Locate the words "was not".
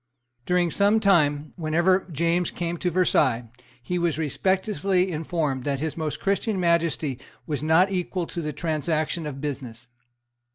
7.45-7.91